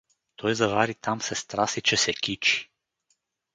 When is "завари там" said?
0.55-1.21